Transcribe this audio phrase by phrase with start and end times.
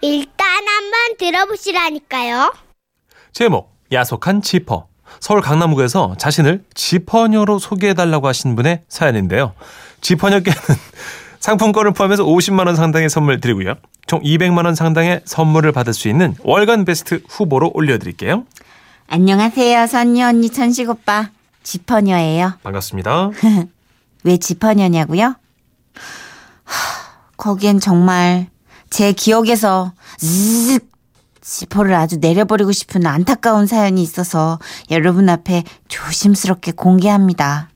[0.00, 2.52] 일단 한번 들어보시라니까요.
[3.32, 4.86] 제목 야속한 지퍼
[5.18, 9.54] 서울 강남구에서 자신을 지퍼녀로 소개해달라고 하신 분의 사연인데요.
[10.00, 10.58] 지퍼녀께는
[11.40, 13.74] 상품권을 포함해서 50만 원 상당의 선물 드리고요.
[14.06, 18.44] 총 200만 원 상당의 선물을 받을 수 있는 월간 베스트 후보로 올려드릴게요.
[19.08, 21.30] 안녕하세요, 선녀 언니 천식 오빠.
[21.62, 22.54] 지퍼녀예요.
[22.62, 23.30] 반갑습니다.
[24.24, 25.34] 왜 지퍼녀냐고요?
[26.64, 26.74] 하,
[27.36, 28.46] 거기엔 정말
[28.90, 30.90] 제 기억에서 zzz
[31.40, 34.58] 지퍼를 아주 내려버리고 싶은 안타까운 사연이 있어서
[34.90, 37.70] 여러분 앞에 조심스럽게 공개합니다.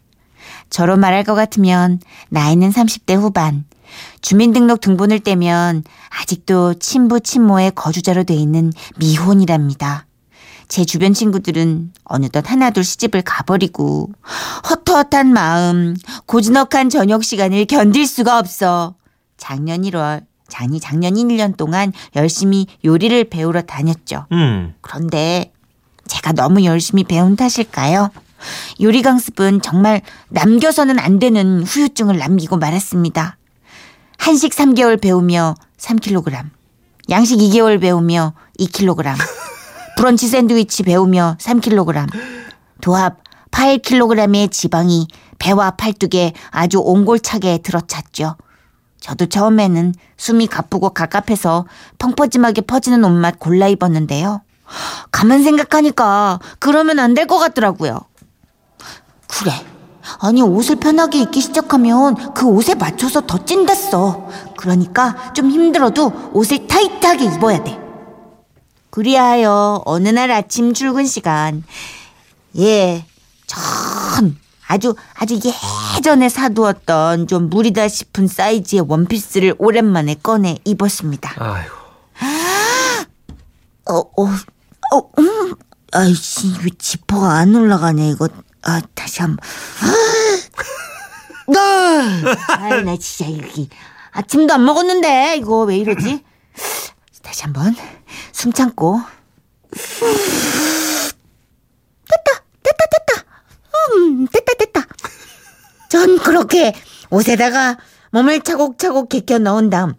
[0.70, 3.64] 저로 말할 것 같으면 나이는 30대 후반.
[4.20, 10.06] 주민등록 등본을 떼면 아직도 친부 친모의 거주자로 돼 있는 미혼이랍니다.
[10.66, 14.10] 제 주변 친구들은 어느덧 하나둘 시집을 가버리고
[14.68, 18.94] 헛헛한 마음, 고즈넉한 저녁 시간을 견딜 수가 없어.
[19.36, 24.26] 작년 1월, 장이 작년 1년 동안 열심히 요리를 배우러 다녔죠.
[24.32, 25.52] 음, 그런데
[26.06, 28.10] 제가 너무 열심히 배운 탓일까요?
[28.82, 33.38] 요리 강습은 정말 남겨서는 안 되는 후유증을 남기고 말았습니다.
[34.18, 36.50] 한식 3개월 배우며 3kg,
[37.10, 39.14] 양식 2개월 배우며 2kg,
[39.96, 42.06] 브런치 샌드위치 배우며 3kg,
[42.80, 45.06] 도합 8kg의 지방이
[45.38, 48.36] 배와 팔뚝에 아주 옹골차게 들어찼죠.
[49.04, 51.66] 저도 처음에는 숨이 가쁘고 갑갑해서
[51.98, 54.40] 펑퍼짐하게 퍼지는 옷만 골라 입었는데요.
[55.12, 58.00] 가만 생각하니까 그러면 안 될 것 같더라고요.
[59.28, 59.52] 그래.
[60.20, 64.26] 아니 옷을 편하게 입기 시작하면 그 옷에 맞춰서 더 찐댔어.
[64.56, 67.78] 그러니까 좀 힘들어도 옷을 타이트하게 입어야 돼.
[68.88, 71.62] 그리하여 어느 날 아침 출근 시간
[72.58, 73.04] 예,
[73.46, 75.38] 전 아주 아주
[75.96, 81.34] 예전에 사두었던 좀 무리다 싶은 사이즈의 원피스를 오랜만에 꺼내 입었습니다.
[81.36, 81.84] 아이고.
[83.86, 84.24] 어, 어,
[84.92, 85.54] 어, 음,
[85.92, 88.28] 아이씨, 왜 지퍼가 안 올라가냐, 이거.
[88.62, 89.46] 아, 다시 한 번.
[92.48, 93.68] 아, 나 진짜, 여기.
[94.12, 96.24] 아침도 안 먹었는데, 이거 왜 이러지?
[97.22, 97.76] 다시 한 번.
[98.32, 99.00] 숨 참고.
[102.08, 103.24] 됐다, 됐다, 됐다.
[103.96, 104.86] 음, 됐다, 됐다.
[105.90, 106.74] 전 그렇게
[107.10, 107.78] 옷에다가
[108.10, 109.94] 몸을 차곡차곡 개겨 넣은 다음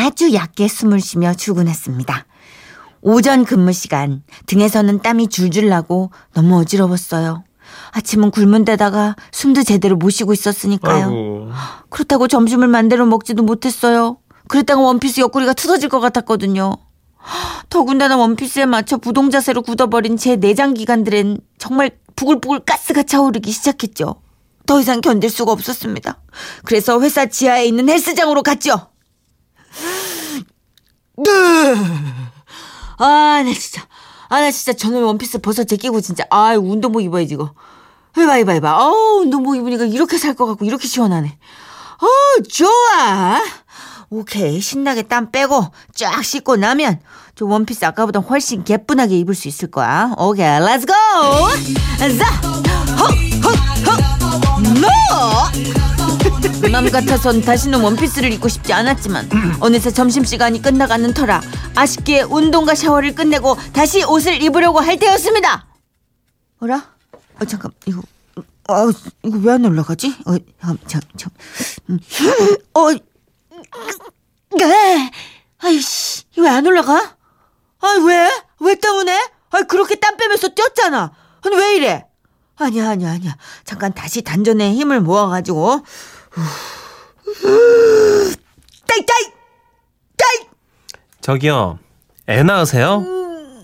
[0.00, 2.26] 아주 얕게 숨을 쉬며 출근했습니다.
[3.02, 7.44] 오전 근무 시간 등에서는 땀이 줄줄 나고 너무 어지러웠어요.
[7.92, 11.04] 아침은 굶은 데다가 숨도 제대로 못 쉬고 있었으니까요.
[11.04, 11.50] 아이고.
[11.88, 14.18] 그렇다고 점심을 만대로 먹지도 못했어요.
[14.48, 16.76] 그랬다가 원피스 옆구리가 틀어질 것 같았거든요.
[17.70, 24.16] 더군다나 원피스에 맞춰 부동 자세로 굳어버린 제 내장 기관들엔 정말 부글부글 가스가 차오르기 시작했죠.
[24.68, 26.20] 더 이상 견딜 수가 없었습니다.
[26.64, 28.90] 그래서 회사 지하에 있는 헬스장으로 갔죠.
[32.98, 33.82] 아, 나 진짜.
[34.28, 36.24] 아, 나 진짜 저놈의 원피스 벗어 제끼고 진짜.
[36.30, 37.54] 아, 운동복 입어야지, 이거.
[38.18, 38.76] 해봐, 해봐, 해봐.
[38.76, 41.28] 어우, 운동복 입으니까 이렇게 살 것 같고, 이렇게 시원하네.
[42.00, 43.40] 어, 좋아.
[44.10, 44.60] 오케이.
[44.60, 45.64] 신나게 땀 빼고
[45.94, 47.00] 쫙 씻고 나면
[47.34, 50.12] 저 원피스 아까보다 훨씬 가뿐하게 입을 수 있을 거야.
[50.18, 50.46] 오케이.
[50.60, 50.92] Let's go!
[51.98, 52.77] 자!
[54.88, 56.68] 노!
[56.70, 59.28] 맘 같아선 다시는 원피스를 입고 싶지 않았지만
[59.60, 61.40] 어느새 점심시간이 끝나가는 터라
[61.74, 65.66] 아쉽게 운동과 샤워를 끝내고 다시 옷을 입으려고 할 때였습니다.
[66.60, 66.92] 어라?
[67.40, 68.02] 어, 잠깐 이거
[68.68, 68.90] 어,
[69.24, 70.14] 이거 왜 안 올라가지?
[70.26, 71.30] 어, 잠, 잠, 잠.
[71.88, 71.98] 음.
[72.74, 72.92] 어,
[74.58, 75.10] 네.
[75.58, 77.16] 아이씨, 왜 안 올라가?
[77.80, 78.28] 아, 왜?
[78.60, 79.12] 왜 때문에?
[79.50, 81.12] 아, 그렇게 땀 빼면서 뛰었잖아.
[81.44, 82.04] 아니, 왜 이래?
[82.58, 83.36] 아니야, 아니야, 아니야.
[83.64, 85.82] 잠깐 다시 단전에 힘을 모아가지고.
[88.86, 89.32] 따이, 따이!
[90.16, 90.46] 따이!
[91.20, 91.78] 저기요.
[92.28, 93.04] 애 낳으세요?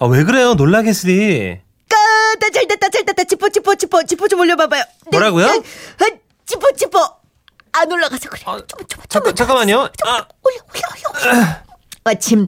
[0.00, 0.54] 아, 왜 그래요?
[0.54, 1.60] 놀라겠으리.
[1.88, 3.24] 까다, 잘 됐다, 잘 됐다.
[3.24, 4.82] 지퍼, 지퍼, 지퍼, 지퍼 좀 올려봐봐요.
[4.82, 5.46] 네, 뭐라고요?
[5.46, 6.06] 아, 아,
[6.46, 7.20] 지퍼, 지퍼.
[7.72, 8.42] 안 올라가서 그래.
[8.46, 9.34] 아, 좀만, 좀만, 잠깐, 좀만.
[9.34, 9.80] 잠깐만요.
[10.04, 11.46] 아, 올려, 올려, 올려.
[12.04, 12.46] 마침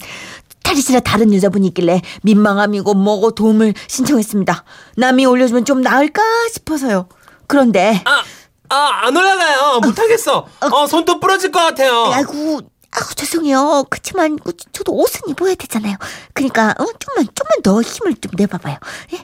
[0.67, 4.65] 탈의실에 다른 여자분이 있길래 민망함이고 뭐고 도움을 신청했습니다.
[4.97, 6.23] 남이 올려주면 좀 나을까
[6.53, 7.09] 싶어서요.
[7.47, 8.23] 그런데 아,
[8.69, 9.79] 아, 안 올라가요.
[9.81, 10.47] 못하겠어.
[10.61, 12.07] 어, 손도 부러질 것 같아요.
[12.13, 12.61] 아이고
[12.91, 13.85] 아우 죄송해요.
[13.91, 15.97] 그치만 그, 저도 옷은 입어야 되잖아요.
[16.35, 18.77] 그러니까 어, 좀만 좀만 더 힘을 좀 내봐봐요.
[19.15, 19.19] 예?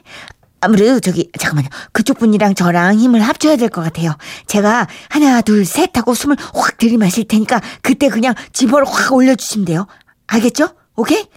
[0.61, 1.67] 아무래도 저기 잠깐만요.
[1.91, 4.15] 그쪽 분이랑 저랑 힘을 합쳐야 될 것 같아요.
[4.47, 9.87] 제가 하나 둘 셋 하고 숨을 확 들이마실 테니까 그때 그냥 지퍼를 확 올려주시면 돼요.
[10.27, 10.69] 알겠죠?
[10.95, 11.27] 오케이?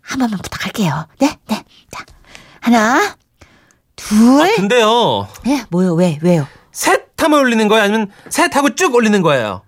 [0.00, 1.06] 한 번만 부탁할게요.
[1.18, 1.64] 네, 네.
[1.90, 2.04] 자,
[2.60, 3.16] 하나,
[3.96, 4.42] 둘.
[4.42, 5.28] 아, 근데요.
[5.46, 5.94] 예, 뭐요?
[5.94, 6.46] 왜, 왜요?
[6.72, 7.82] 셋 하면 올리는 거예요?
[7.84, 9.62] 아니면 셋 하고 쭉 올리는 거예요?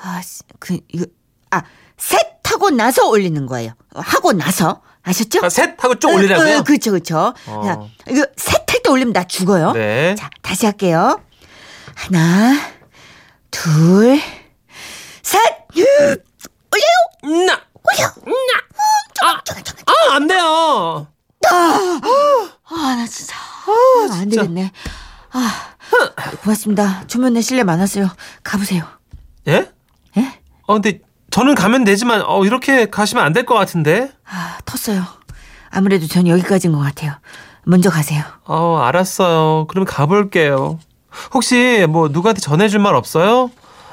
[0.00, 1.04] 아, 씨, 그, 이거,
[1.50, 1.62] 아,
[1.98, 3.72] 셋 하고 나서 올리는 거예요.
[3.94, 5.40] 하고 나서 아셨죠?
[5.44, 6.56] 아, 셋 하고 쭉 올리라고요?
[6.56, 7.34] 어, 어, 그렇죠, 그렇죠.
[7.46, 7.62] 어.
[7.64, 7.80] 자,
[8.12, 9.72] 이거 셋 할 때 올리면 나 죽어요.
[9.72, 10.14] 네.
[10.14, 11.20] 자, 다시 할게요.
[11.96, 12.52] 하나,
[13.50, 14.20] 둘,
[15.22, 15.40] 셋.
[15.74, 17.46] 올려요.
[17.46, 17.60] 나.
[17.82, 18.12] 올려.
[19.22, 19.40] 아,
[19.86, 21.06] 아, 안 돼요.
[21.48, 23.34] 아, 나 진짜.
[23.36, 24.42] 아, 안 진짜.
[24.42, 24.72] 되겠네.
[25.32, 25.50] 아,
[26.42, 27.06] 고맙습니다.
[27.06, 28.08] 주문에 실례 많았어요.
[28.42, 28.84] 가보세요.
[29.48, 29.70] 예?
[30.16, 30.40] 예?
[30.66, 34.10] 어, 근데 저는 가면 되지만 어, 이렇게 가시면 안 될 것 같은데.
[34.28, 35.04] 아, 텄어요.
[35.70, 37.12] 아무래도 전 여기까지인 것 같아요.
[37.64, 38.22] 먼저 가세요.
[38.44, 39.66] 어, 알았어요.
[39.68, 40.78] 그럼 가볼게요.
[41.34, 43.50] 혹시 뭐 누구한테 전해줄 말 없어요?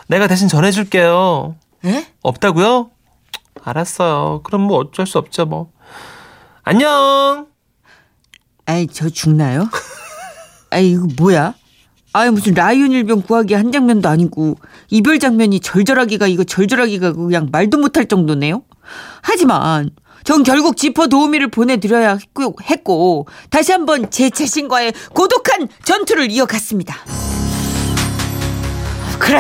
[0.07, 1.55] 내가 대신 전해줄게요.
[1.85, 2.07] 예?
[2.21, 2.89] 없다고요?
[3.63, 4.42] 알았어요.
[4.44, 5.71] 그럼 뭐 어쩔 수 없죠 뭐.
[6.63, 7.48] 안녕.
[8.65, 9.69] 아이, 저 죽나요?
[10.69, 11.54] 아이, 이거 뭐야?
[12.13, 14.56] 아이, 무슨 라이온 일병 구하기 한 장면도 아니고,
[14.89, 18.63] 이별 장면이 절절하기가, 이거 절절하기가 그냥 말도 못할 정도네요?
[19.21, 19.89] 하지만,
[20.24, 26.95] 전 결국 지퍼 도우미를 보내드려야 했고, 했고, 다시 한번 제 자신과의 고독한 전투를 이어갔습니다.
[29.19, 29.39] 그래!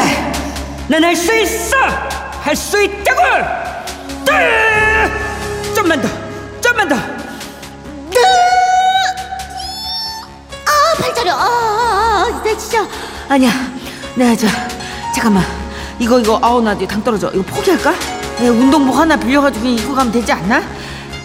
[0.89, 1.77] 난 할 수 있어!
[1.77, 3.72] 할 수 있다고!
[4.25, 5.73] 뜨!
[5.75, 6.07] 좀만 더!
[6.61, 6.95] 좀만 더!
[10.65, 11.33] 아, 팔자려.
[11.33, 12.87] 아, 아, 아, 나 진짜.
[13.29, 13.51] 아니야.
[14.15, 14.47] 내가 저
[15.13, 15.43] 잠깐만.
[15.99, 17.29] 이거 이거 아우 나 이거 당 떨어져.
[17.33, 17.93] 이거 포기할까?
[18.39, 20.61] 내 운동복 하나 빌려가지고 입고 가면 되지 않나?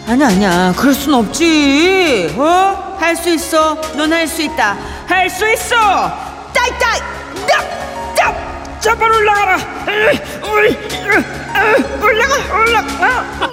[0.06, 0.72] 아니야 아니야.
[0.76, 2.34] 그럴 순 없지.
[2.38, 2.96] 어?
[2.98, 3.80] 할 수 있어.
[3.96, 4.76] 넌 할 수 있다.
[5.06, 5.76] 할 수 있어.
[6.52, 7.00] 따이따이.
[7.46, 7.48] 납!
[7.48, 7.87] 납!
[8.80, 9.56] 저발 올라가라.
[12.02, 13.20] 올라가 올라가.
[13.40, 13.52] 아,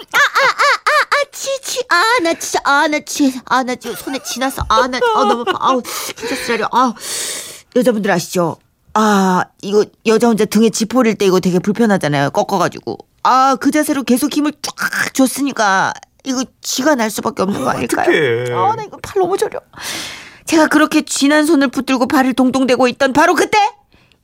[1.31, 1.83] 치치.
[1.89, 2.59] 아, 나 진짜.
[2.63, 3.33] 아, 나 치.
[3.45, 4.63] 아, 나 지금 손에 지나서.
[4.69, 4.97] 아, 나.
[4.97, 5.57] 아, 너무 아파.
[5.59, 6.69] 아우, 진짜 쓰라려.
[6.71, 6.93] 아,
[7.75, 8.57] 여자분들 아시죠?
[8.93, 12.29] 아, 이거 여자 혼자 등에 지퍼릴 때 이거 되게 불편하잖아요.
[12.31, 12.97] 꺾어가지고.
[13.23, 15.93] 아, 그 자세로 계속 힘을 쫙 줬으니까
[16.23, 18.03] 이거 쥐가 날 수밖에 없는 거 아닐까요?
[18.07, 18.53] 어떡해.
[18.53, 19.59] 아, 나 이거 팔 너무 저려.
[20.45, 23.57] 제가 그렇게 쥐난 손을 붙들고 발을 동동대고 있던 바로 그때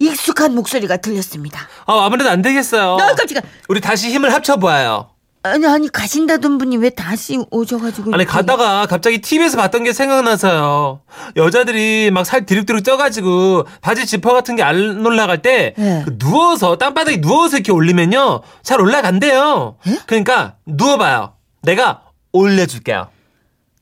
[0.05, 1.67] 익숙한 목소리가 들렸습니다.
[1.85, 2.93] 어, 아무래도 안 되겠어요.
[2.93, 3.41] 아, 깜짝이야.
[3.69, 5.09] 우리 다시 힘을 합쳐봐요.
[5.43, 8.13] 아니, 아니, 가신다던 분이 왜 다시 오셔가지고.
[8.13, 11.01] 아니 이렇게- 가다가 갑자기 TV에서 봤던 게 생각나서요.
[11.35, 16.03] 여자들이 막살 디룩디룩 쪄가지고 바지 지퍼 같은 게 안 올라갈 때 네.
[16.05, 19.77] 그 누워서 땅바닥에 누워서 이렇게 올리면요 잘 올라간대요.
[20.05, 21.33] 그러니까 누워봐요.
[21.63, 22.03] 내가
[22.33, 23.07] 올려줄게요.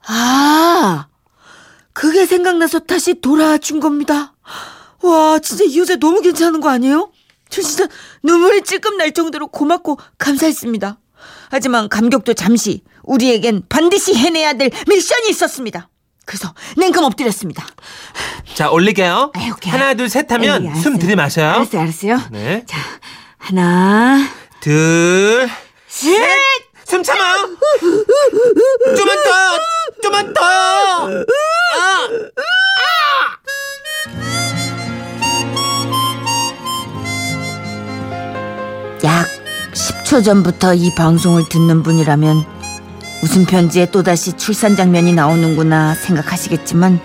[0.08, 1.08] 아,
[1.92, 4.34] 그게 생각나서 다시 돌아준 겁니다.
[5.02, 7.12] 와, 진짜 이 여자 너무 괜찮은 거 아니에요?
[7.50, 7.88] 저 진짜
[8.24, 11.00] 눈물이 찔끔 날 정도로 고맙고 감사했습니다.
[11.50, 15.90] 하지만 감격도 잠시 우리에겐 반드시 해내야 될 미션이 있었습니다.
[16.26, 17.66] 그래서 냉큼 엎드렸습니다.
[18.54, 19.32] 자 올릴게요.
[19.52, 19.72] 오케이.
[19.72, 21.00] 하나 둘 셋 하면 에이, 숨.
[21.00, 21.50] 들이마셔요.
[21.50, 22.20] 알았어요, 알았어요.
[22.32, 22.64] 네.
[22.68, 22.78] 자,
[23.40, 24.20] 하나,
[24.62, 25.50] 둘.
[25.88, 26.30] 셋!
[26.86, 27.36] 숨 참아.
[28.96, 30.02] 좀만 더.
[30.04, 30.42] 좀만 더.
[30.44, 31.10] 아.
[39.04, 39.28] 약
[39.72, 42.44] 10초 전부터 이 방송을 듣는 분이라면
[43.24, 47.00] 웃음 편지에 또다시 출산 장면이 나오는구나 생각하시겠지만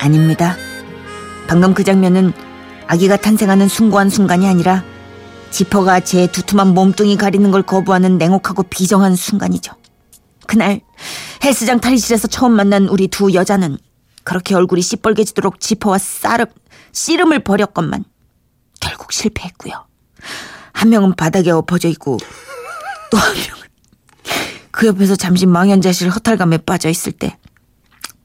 [0.00, 0.56] 아닙니다.
[1.46, 2.32] 방금 그 장면은
[2.86, 4.82] 아기가 탄생하는 숭고한 순간이 아니라
[5.50, 9.74] 지퍼가 제 두툼한 몸뚱이 가리는 걸 거부하는 냉혹하고 비정한 순간이죠.
[10.46, 10.80] 그날
[11.44, 13.76] 헬스장 탈의실에서 처음 만난 우리 두 여자는
[14.24, 16.46] 그렇게 얼굴이 시뻘개지도록 지퍼와 쌀을
[16.92, 18.04] 씨름을 벌였건만
[18.80, 19.86] 결국 실패했고요.
[20.76, 22.18] 한 명은 바닥에 엎어져 있고
[23.10, 23.66] 또 한 명은
[24.70, 27.38] 그 옆에서 잠시 망연자실 허탈감에 빠져 있을 때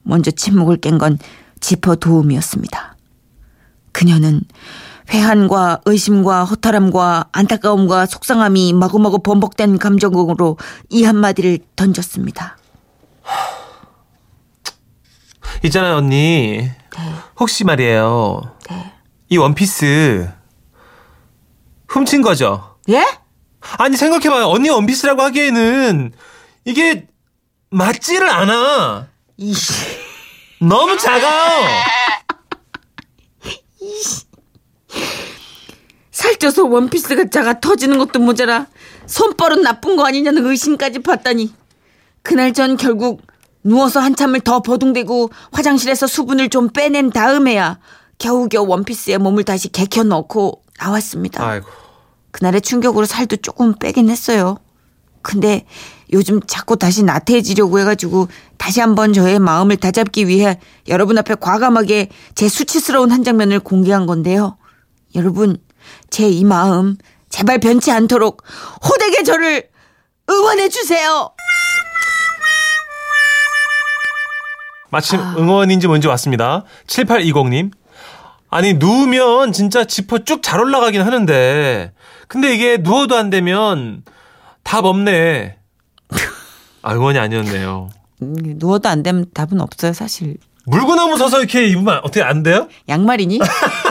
[0.03, 1.17] 먼저 침묵을 깬 건
[1.61, 2.97] 지퍼 도움이었습니다.
[3.93, 4.41] 그녀는
[5.13, 10.57] 회한과 의심과 허탈함과 안타까움과 속상함이 마구마구 번복된 감정으로
[10.89, 12.57] 이 한마디를 던졌습니다.
[15.63, 16.69] 있잖아요 언니.
[17.39, 18.41] 혹시 말이에요.
[18.69, 18.93] 네.
[19.29, 20.29] 이 원피스
[21.91, 22.77] 훔친 거죠?
[22.89, 23.05] 예?
[23.77, 24.45] 아니 생각해봐요.
[24.47, 26.13] 언니 원피스라고 하기에는
[26.65, 27.07] 이게
[27.69, 29.07] 맞지를 않아.
[29.37, 29.73] 이씨.
[30.59, 31.67] 너무 작아요.
[36.11, 38.67] 살쪄서 원피스가 작아 터지는 것도 모자라
[39.07, 41.51] 손벌은 나쁜 거 아니냐는 의심까지 받다니
[42.21, 43.23] 그날 전 결국
[43.63, 47.79] 누워서 한참을 더 버둥대고 화장실에서 수분을 좀 빼낸 다음에야
[48.19, 51.45] 겨우겨우 원피스에 몸을 다시 개켜 넣고 나왔습니다.
[51.45, 51.67] 아이고.
[52.31, 54.57] 그날의 충격으로 살도 조금 빼긴 했어요.
[55.21, 55.65] 근데
[56.13, 62.49] 요즘 자꾸 다시 나태해지려고 해가지고 다시 한번 저의 마음을 다잡기 위해 여러분 앞에 과감하게 제
[62.49, 64.57] 수치스러운 한 장면을 공개한 건데요.
[65.15, 65.57] 여러분,
[66.09, 66.95] 제 이 마음
[67.29, 68.43] 제발 변치 않도록
[68.83, 69.69] 호되게 저를
[70.29, 71.31] 응원해 주세요.
[74.89, 76.65] 마침 응원인지 뭔지 왔습니다.
[76.87, 77.71] 7820님.
[78.51, 81.93] 아니, 누우면 진짜 지퍼 쭉 잘 올라가긴 하는데,
[82.27, 84.03] 근데 이게 누워도 안 되면
[84.63, 85.57] 답 없네.
[86.83, 87.89] 아, 응원이 아니었네요.
[88.21, 90.37] 음, 누워도 안 되면 답은 없어요, 사실.
[90.65, 92.67] 물구나무 서서 이렇게 입으면 어떻게 안 돼요?
[92.89, 93.39] 양말이니?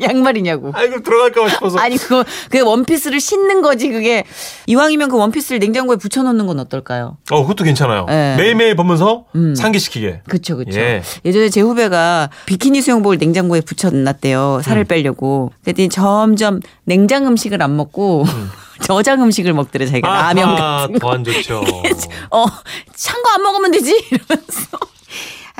[0.00, 0.72] 양말이냐고.
[0.74, 1.78] 아이고, 들어갈까 싶어서.
[1.78, 4.24] 아니 그거 그 원피스를 신는 거지 그게
[4.66, 7.16] 이왕이면 그 원피스를 냉장고에 붙여놓는 건 어떨까요?
[7.30, 8.06] 어, 그것도 괜찮아요.
[8.08, 8.36] 네.
[8.36, 9.54] 매일매일 보면서 음.
[9.54, 10.22] 상기시키게.
[10.28, 10.78] 그쵸 그쵸.
[10.80, 11.02] 예.
[11.24, 11.32] 예.
[11.32, 14.86] 전에 제 후배가 비키니 수영복을 냉장고에 붙여놨대요 살을 음.
[14.86, 15.52] 빼려고.
[15.62, 18.24] 그랬더니 점점 냉장 음식을 안 먹고
[18.82, 20.98] 저장 음식을 먹더래 자기가 라면 같은 거.
[20.98, 21.62] 더안 좋죠.
[22.30, 22.44] 어,
[22.96, 24.73] 찬 거 안 먹으면 되지 이러면서.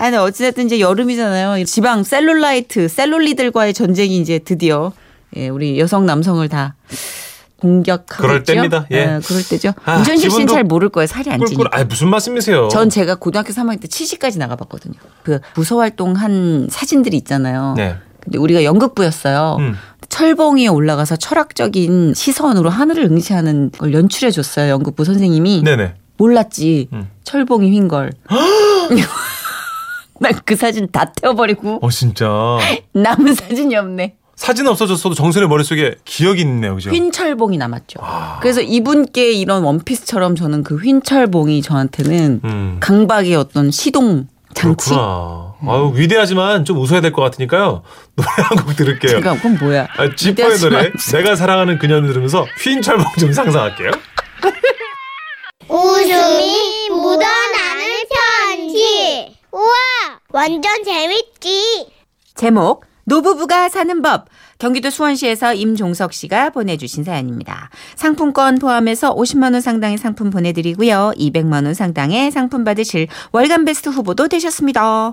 [0.04, 1.64] 아, 근데 어찌됐든 이제 여름이잖아요.
[1.64, 4.92] 지방 셀룰라이트, 셀룰리들과의 전쟁이 이제 드디어
[5.34, 6.74] 예, 우리 여성 남성을 다
[7.56, 8.52] 공격하고 그럴 있죠.
[8.52, 8.86] 때입니다.
[8.90, 9.18] 예.
[9.24, 9.72] 그럴 때죠.
[9.86, 11.06] 아, 윤전식 씨는 잘 모를 거예요.
[11.06, 11.42] 살이 안.
[11.42, 11.70] 찌니까.
[11.72, 12.68] 아, 무슨 말씀이세요?
[12.68, 14.92] 전 제가 고등학교 3학년 때 70까지 나가봤거든요.
[15.22, 17.72] 그 부서 활동한 사진들이 있잖아요.
[17.74, 17.96] 네.
[18.20, 19.56] 근데 우리가 연극부였어요.
[19.60, 19.74] 음.
[20.10, 24.68] 철봉 위에 올라가서 철학적인 시선으로 하늘을 응시하는 걸 연출해 줬어요.
[24.70, 25.62] 연극부 선생님이.
[25.62, 25.94] 네네.
[26.18, 26.88] 몰랐지.
[26.92, 27.08] 음.
[27.24, 28.12] 철봉이 휜 걸.
[30.24, 32.26] 난그 사진 다 태워버리고 어, 진짜.
[32.92, 34.16] 남은 사진이 없네.
[34.36, 36.74] 사진 없어졌어도 정선의 머릿속에 기억이 있네요.
[36.74, 36.90] 그죠?
[36.90, 38.00] 휜 철봉이 남았죠.
[38.02, 38.38] 아.
[38.42, 42.76] 그래서 이분께 이런 원피스처럼 저는 그휜 철봉이 저한테는 음.
[42.80, 44.90] 강박의 어떤 시동 장치.
[44.90, 45.54] 그렇구나.
[45.66, 47.82] 아유, 위대하지만 좀 웃어야 될 것 같으니까요.
[48.16, 49.12] 노래 한 곡 들을게요.
[49.12, 49.86] 잠깐 그건 뭐야?
[49.96, 53.90] 아, 지퍼의 노래 내가 사랑하는 그녀를 들으면서 휜 철봉 좀 상상할게요.
[55.68, 59.33] 웃음이 묻어나는 편지.
[59.54, 61.86] 우와, 완전 재밌지.
[62.34, 64.24] 제목 노부부가 사는 법
[64.58, 67.70] 경기도 수원시에서 임종석 씨가 보내주신 사연입니다.
[67.94, 71.12] 상품권 포함해서 50만 원 상당의 상품 보내드리고요.
[71.16, 75.12] 200만 원 상당의 상품 받으실 월간 베스트 후보도 되셨습니다.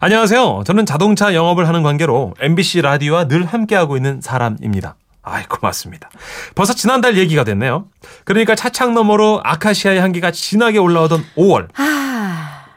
[0.00, 0.64] 안녕하세요.
[0.66, 4.96] 저는 자동차 영업을 하는 관계로 MBC 라디오와 늘 함께하고 있는 사람입니다.
[5.22, 6.10] 아이, 고맙습니다.
[6.54, 7.86] 벌써 지난달 얘기가 됐네요.
[8.24, 11.68] 그러니까 차창 너머로 아카시아의 향기가 진하게 올라오던 5월.
[11.78, 12.09] 아,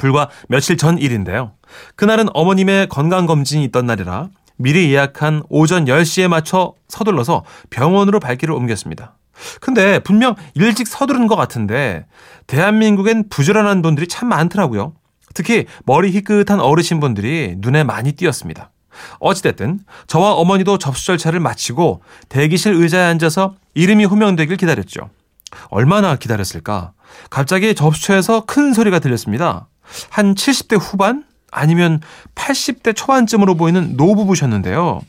[0.03, 1.53] 불과 며칠 전 일인데요.
[1.95, 9.15] 그날은 어머님의 건강검진이 있던 날이라 미리 예약한 오전 10시에 맞춰 서둘러서 병원으로 발길을 옮겼습니다.
[9.62, 12.05] 근데 분명 일찍 서두른 것 같은데
[12.48, 14.93] 대한민국엔 부지런한 분들이 참 많더라고요.
[15.33, 18.72] 특히 머리 희끗한 어르신분들이 눈에 많이 띄었습니다.
[19.22, 25.12] 어찌됐든 저와 어머니도 접수 절차를 마치고 대기실 의자에 앉아서 이름이 호명되길 기다렸죠.
[25.69, 26.91] 얼마나 기다렸을까?
[27.29, 29.69] 갑자기 접수처에서 큰 소리가 들렸습니다.
[30.09, 31.23] 한 70대 후반?
[31.51, 32.01] 아니면
[32.35, 35.01] 80대 초반쯤으로 보이는 노부부셨는데요.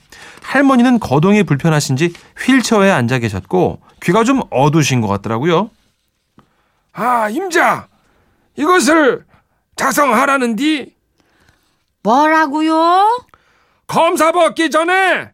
[0.43, 2.13] 할머니는 거동이 불편하신지
[2.47, 5.71] 휠체어에 앉아 계셨고 귀가 좀 어두신 것 같더라고요.
[6.93, 7.89] 아, 임자,
[8.57, 9.25] 이것을
[9.77, 10.95] 작성하라는디
[12.03, 13.25] 뭐라고요?
[13.87, 15.31] 검사 받기 전에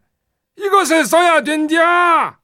[0.56, 2.38] 이것을 써야 된디야.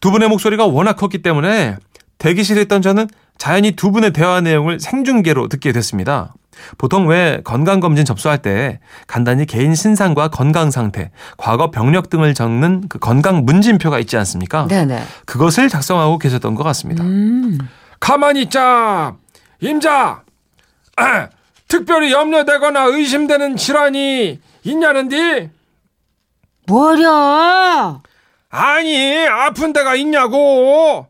[0.00, 1.76] 두 분의 목소리가 워낙 컸기 때문에
[2.18, 3.08] 대기실에 있던 저는
[3.40, 6.34] 자연히 두 분의 대화 내용을 생중계로 듣게 됐습니다.
[6.76, 12.98] 보통 왜 건강검진 접수할 때 간단히 개인 신상과 건강 상태, 과거 병력 등을 적는 그
[12.98, 14.66] 건강 문진표가 있지 않습니까?
[14.66, 15.02] 네네.
[15.24, 17.02] 그것을 작성하고 계셨던 것 같습니다.
[17.02, 17.56] 음.
[17.98, 19.16] 가만히 있자.
[19.60, 20.22] 임자,
[20.96, 21.28] 아,
[21.66, 25.48] 특별히 염려되거나 의심되는 질환이 있냐는디?
[26.66, 28.02] 뭐려?
[28.50, 31.09] 아니, 아픈 데가 있냐고.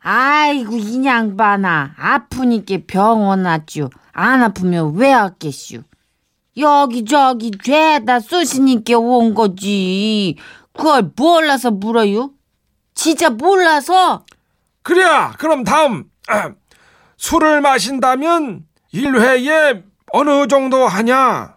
[0.00, 1.94] 아이고 이 양반아.
[1.96, 5.82] 아프니까 병원 왔쥬 안 아프면 왜 왔겠슈?
[6.56, 10.36] 여기저기 죄다 쏘시니까 온 거지.
[10.72, 12.30] 그걸 몰라서 물어요?
[12.94, 14.24] 진짜 몰라서?
[14.82, 15.04] 그래,
[15.38, 16.04] 그럼 다음.
[16.28, 16.52] 아,
[17.16, 21.56] 술을 마신다면 1회에 어느 정도 하냐?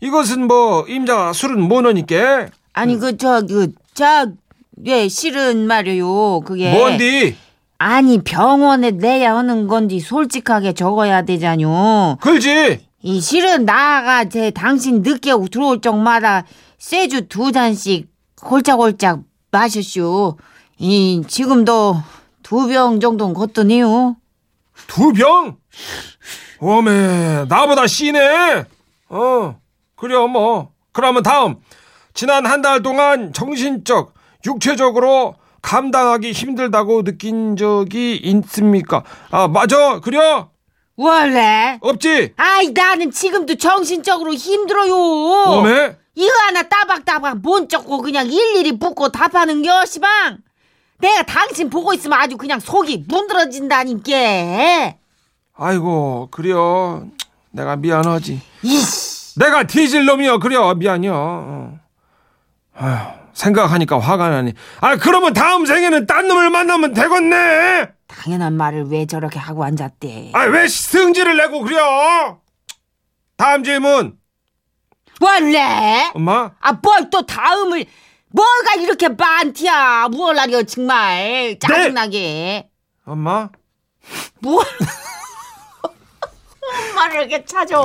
[0.00, 2.48] 이것은 뭐, 임자가 술은 못 넣으니까.
[2.74, 4.26] 아니 그 저기 저
[4.86, 6.40] 예 실은 말이요.
[6.40, 6.72] 그게.
[6.72, 7.36] 뭔디?
[7.78, 12.86] 아니 병원에 내야 하는 건지 솔직하게 적어야 되잖요 글지?
[13.02, 16.44] 이 실은 나가 제 당신 늦게 들어올 적마다
[16.78, 18.08] 쇠주 두 잔씩
[18.42, 20.36] 홀짝홀짝 마셨슈.
[20.78, 21.96] 이 지금도
[22.42, 24.16] 두 병 정도는 걷더니요.
[24.86, 25.56] 두 병?
[26.60, 28.64] 오메, 나보다 씨네.
[29.10, 29.56] 어,
[29.96, 30.70] 그래, 뭐.
[30.92, 31.56] 그러면 다음.
[32.14, 34.14] 지난 한 달 동안 정신적,
[34.46, 35.34] 육체적으로
[35.64, 39.02] 감당하기 힘들다고 느낀 적이 있습니까?
[39.30, 39.98] 아, 맞아.
[40.00, 40.44] 그래?
[40.94, 41.78] 원래?
[41.80, 42.34] 없지?
[42.36, 44.94] 아이 나는 지금도 정신적으로 힘들어요.
[44.94, 45.96] 오메?
[46.16, 50.38] 이거 하나 따박따박 못 적고 그냥 일일이 붓고 답하는 겨 시방.
[50.98, 54.94] 내가 당신 보고 있으면 아주 그냥 속이 문드러진다니까.
[55.56, 57.08] 아이고 그래요.
[57.50, 58.40] 내가 미안하지.
[58.62, 59.38] 이씨.
[59.40, 61.12] 내가 뒤질 놈이여 그래 미안이여.
[61.16, 61.80] 어.
[62.76, 64.52] 아휴, 생각하니까 화가 나니.
[64.80, 67.88] 아 그러면 다음 생에는 딴 놈을 만나면 되겠네.
[68.06, 70.30] 당연한 말을 왜 저렇게 하고 앉았대.
[70.32, 71.76] 아 왜 승질을 내고 그래?
[73.36, 74.16] 다음 질문.
[75.20, 76.10] 원래?
[76.14, 76.50] 엄마.
[76.60, 77.84] 아, 뭘 또 다음을,
[78.30, 80.08] 뭐가 이렇게 많디야.
[80.08, 81.56] 무얼라려, 정말.
[81.60, 82.68] 짜증나게.
[83.06, 83.48] 엄마.
[84.40, 84.64] 뭘.
[86.90, 87.76] 엄마를 이렇게 찾아.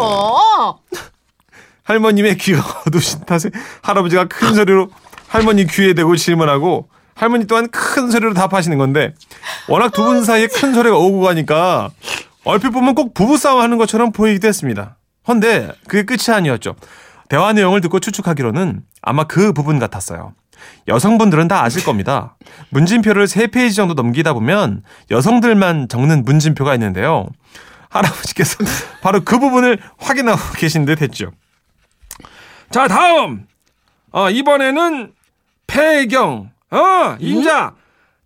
[1.84, 3.50] 할머님의 귀가 어두우신 탓에
[3.82, 4.90] 할아버지가 큰 소리로
[5.30, 9.14] 할머니 귀에 대고 질문하고 할머니 또한 큰 소리로 답하시는 건데
[9.68, 11.92] 워낙 두 분 사이에 큰 소리가 오고 가니까
[12.46, 14.98] 얼핏 보면 꼭 부부싸움 하는 것처럼 보이기도 했습니다.
[15.28, 16.76] 헌데 그게 끝이 아니었죠.
[17.28, 20.34] 대화 내용을 듣고 추측하기로는 아마 그 부분 같았어요.
[20.88, 22.36] 여성분들은 다 아실 겁니다.
[22.70, 27.28] 문진표를 3페이지 정도 넘기다 보면 여성들만 적는 문진표가 있는데요.
[27.90, 28.58] 할아버지께서
[29.02, 31.32] 바로 그 부분을 확인하고 계신 듯 했죠.
[32.72, 33.46] 자 다음.
[34.12, 35.12] 어 이번에는
[35.70, 36.52] 폐경.
[36.72, 37.76] 어 임자.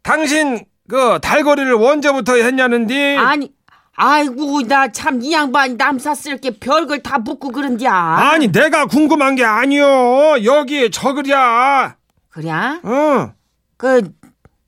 [0.02, 3.16] 당신 그 달거리를 언제부터 했냐는디.
[3.18, 3.52] 아니,
[3.96, 7.94] 아이고, 나 참 이 양반 남사스럽게 별걸 다 묻고 그런디야.
[7.94, 10.44] 아니 내가 궁금한 게 아니요.
[10.44, 11.96] 여기 적으랴.
[12.30, 12.52] 그래?
[12.52, 13.34] 어.
[13.78, 14.02] 그,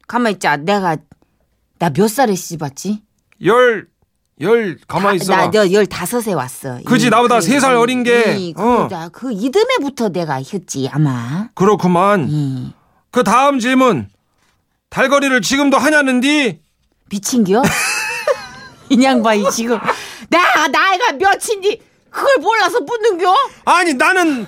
[0.08, 0.58] 가만 있자.
[0.58, 0.98] 내가,
[1.80, 3.02] 나 몇 살에 씹었지?
[3.44, 3.88] 열,
[4.42, 5.34] 열, 가만히 있어.
[5.36, 6.80] 나, 저 열다섯에 왔어.
[6.86, 8.36] 그지, 이, 나보다 세 살 어린 게.
[8.38, 8.88] 이, 그, 어.
[8.90, 11.48] 나, 그 이듬해부터 내가 했지, 아마.
[11.56, 12.28] 그렇구만.
[12.30, 12.74] 이,
[13.12, 14.10] 그 다음 질문.
[14.90, 16.60] 달거리를 지금도 하냐는디?
[17.10, 17.64] 미친겨?
[18.90, 19.80] 이 양반이 지금,
[20.30, 23.34] 나, 나이가 몇인지, 그걸 몰라서 묻는겨?
[23.66, 24.46] 아니, 나는,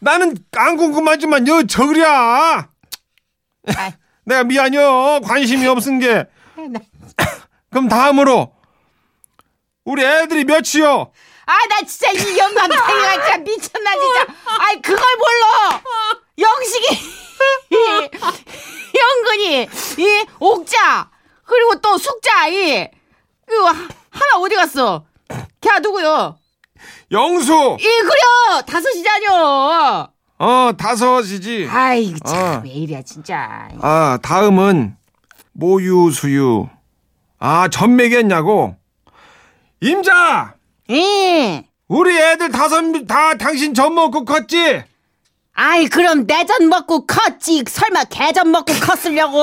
[0.00, 1.62] 나는 안 궁금하지만, 여.
[3.66, 3.92] 아이.
[4.26, 5.20] 내가 미안해요.
[5.22, 6.26] 관심이 없은 게.
[7.70, 8.53] 그럼 다음으로.
[9.84, 11.10] 우리 애들이 몇이요?
[11.46, 14.26] 아, 나 진짜 이 영감탱이가 진짜 미쳤나, 진짜.
[14.58, 15.82] 아이, 그걸 몰라!
[16.38, 16.86] 영식이,
[18.98, 19.68] 영근이,
[19.98, 21.10] 이, 옥자,
[21.44, 22.88] 그리고 또 숙자, 이, 하-
[24.10, 25.04] 하나 어디 갔어?
[25.60, 26.38] 걔 누구요?
[27.10, 27.76] 영수.
[27.78, 28.62] 이, 그려!
[28.62, 30.08] 다섯이잖여!
[30.38, 31.68] 어, 다섯이지.
[31.70, 32.62] 아이, 참, 어.
[32.64, 33.68] 왜 이래, 진짜.
[33.82, 34.96] 아, 다음은
[35.52, 36.68] 모유 수유.
[37.38, 38.76] 아, 전매겠냐고.
[39.84, 40.54] 임자.
[40.90, 41.62] 예.
[41.88, 44.82] 우리 애들 다섯 명다 당신 젖 먹고 컸지?
[45.52, 47.64] 아이, 그럼 내전 먹고 컸지.
[47.68, 49.38] 설마 개전 먹고 컸으려고?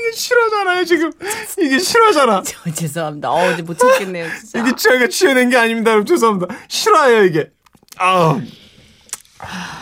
[0.00, 1.12] 이게 실화잖아요 지금
[1.58, 3.30] 이게 실화잖아 저 죄송합니다.
[3.30, 4.60] 어제 못 찾겠네요, 진짜.
[4.60, 7.50] 이게 제가 치어낸 게 아닙니다 여러분 죄송합니다 실화예요 이게
[7.98, 8.40] 아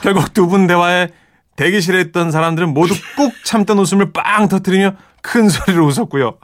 [0.03, 1.09] 결국 두 분 대화에
[1.57, 4.93] 대기실에 있던 사람들은 모두 꾹 참던 웃음을 빵 터뜨리며
[5.23, 6.37] 큰 소리로 웃었고요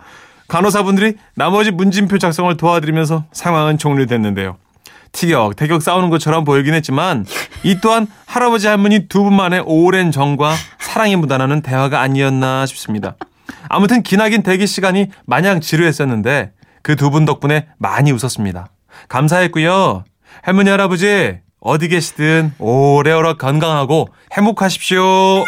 [0.48, 4.56] 간호사분들이 나머지 문진표 작성을 도와드리면서 상황은 종료됐는데요
[5.12, 7.26] 티격 태격 싸우는 것처럼 보이긴 했지만
[7.62, 13.16] 이 또한 할아버지 할머니 두 분만의 오랜 정과 사랑이 묻어나는 대화가 아니었나 싶습니다.
[13.68, 18.68] 아무튼 기나긴 대기 시간이 마냥 지루했었는데 그 두 분 덕분에 많이 웃었습니다.
[19.08, 20.04] 감사했고요.
[20.42, 25.44] 할머니 할아버지 어디 계시든 오래오래 건강하고 행복하십시오.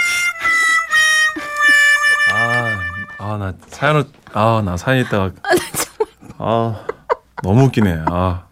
[2.32, 2.78] 아,
[3.18, 5.32] 아, 나 사연을, 아, 나 사연 있다가.
[6.38, 6.84] 아,
[7.42, 8.02] 너무 웃기네.
[8.06, 8.44] 아.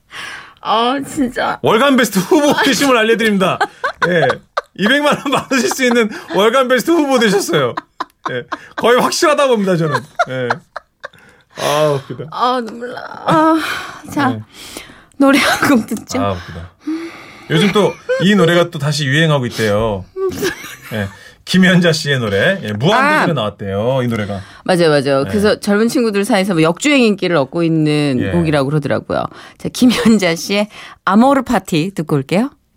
[0.60, 1.58] 아, 진짜.
[1.62, 3.58] 월간 베스트 후보 되심을 알려드립니다.
[4.08, 4.22] 예.
[4.78, 7.74] 200만 원 받으실 수 있는 월간 베스트 후보 되셨어요.
[8.30, 8.44] 예.
[8.76, 10.00] 거의 확실하다 봅니다, 저는.
[10.30, 10.48] 예.
[11.60, 12.24] 아, 웃기다.
[12.32, 13.00] 아, 눈물 나.
[13.26, 13.56] 아,
[14.12, 14.40] 자, 네.
[15.16, 16.20] 노래 한 곡 듣죠.
[16.20, 16.70] 아, 웃기다.
[17.52, 20.04] 요즘 또 이 노래가 또 다시 유행하고 있대요.
[20.92, 21.08] 예.
[21.44, 22.60] 김연자 씨의 노래.
[22.62, 22.72] 예.
[22.72, 23.34] 무한도전에 아.
[23.34, 24.40] 나왔대요, 이 노래가.
[24.64, 25.24] 맞아요, 맞아요.
[25.24, 25.30] 네.
[25.30, 28.30] 그래서 젊은 친구들 사이에서 뭐 역주행 인기를 얻고 있는 예.
[28.30, 29.24] 곡이라고 그러더라고요.
[29.58, 30.68] 자, 김현자 씨의
[31.04, 32.50] 아모르 파티 듣고 올게요.